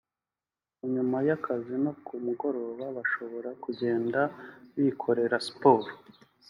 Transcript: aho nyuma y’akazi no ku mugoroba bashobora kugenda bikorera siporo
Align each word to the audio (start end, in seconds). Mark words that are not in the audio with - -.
aho 0.75 0.83
nyuma 0.93 1.17
y’akazi 1.27 1.75
no 1.83 1.93
ku 2.05 2.13
mugoroba 2.25 2.85
bashobora 2.97 3.49
kugenda 3.63 4.19
bikorera 4.83 5.37
siporo 5.47 5.89